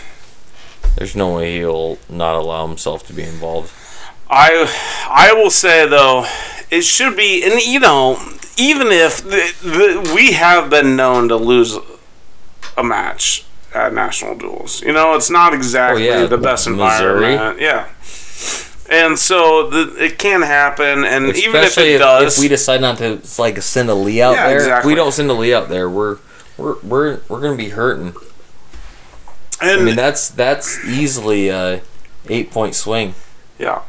[0.95, 3.71] There's no way he'll not allow himself to be involved.
[4.29, 4.71] I
[5.09, 6.25] I will say though,
[6.71, 8.17] it should be, and you know,
[8.57, 11.77] even if the, the, we have been known to lose
[12.77, 17.33] a match at national duels, you know, it's not exactly Oh, yeah, the best Missouri.
[17.33, 17.59] environment.
[17.61, 17.87] Yeah.
[18.89, 22.47] And so the, it can happen, and even if Especially it if, does, if we
[22.47, 24.55] decide not to like send a Lee out Yeah, there.
[24.57, 24.91] If exactly.
[24.91, 26.17] we don't send a Lee out there, we're
[26.57, 28.15] we're we're we're gonna be hurting.
[29.61, 31.81] and I mean that's that's easily a
[32.29, 33.13] eight point swing.
[33.59, 33.83] Yeah.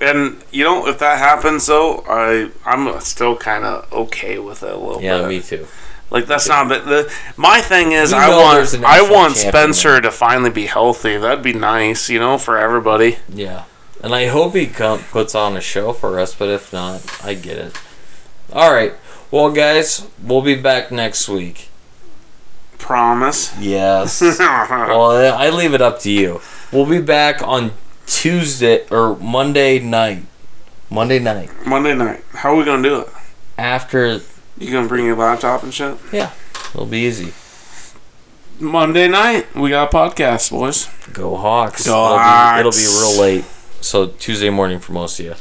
[0.00, 4.70] And you know, if that happens though, I I'm still kind of okay with it
[4.72, 5.28] a little Yeah, bit.
[5.30, 5.66] me too.
[6.10, 10.10] Like that's not the, the my thing is You I want I want Spencer to
[10.10, 11.16] finally be healthy.
[11.16, 13.18] That'd be nice, you know, for everybody.
[13.28, 13.64] Yeah,
[14.02, 16.34] and I hope he come, puts on a show for us.
[16.34, 17.80] But if not, I get it.
[18.52, 18.94] All right.
[19.32, 21.68] Well, guys, we'll be back next week.
[22.78, 23.58] Promise.
[23.58, 24.20] Yes.
[24.38, 26.40] well, I leave it up to you.
[26.72, 27.72] We'll be back on
[28.06, 30.22] Tuesday or Monday night.
[30.88, 32.22] Monday night Monday night.
[32.32, 33.08] How are we gonna do it?
[33.58, 34.20] after.
[34.58, 35.96] You gonna bring your laptop and shit?
[36.12, 36.30] Yeah,
[36.70, 37.32] it'll be easy.
[38.58, 40.88] Monday night, we got a podcast, boys.
[41.12, 41.84] Go Hawks.
[41.86, 42.76] Go it'll, Hawks.
[42.76, 43.44] Be, it'll be real late.
[43.82, 45.34] So Tuesday morning for most of you.